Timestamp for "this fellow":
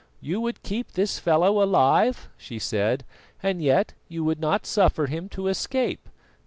0.93-1.61